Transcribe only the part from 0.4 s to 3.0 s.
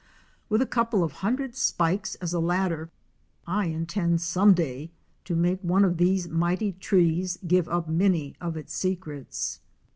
With a couple of hundred spikes as a ladder,